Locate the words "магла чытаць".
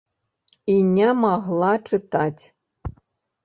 1.25-2.43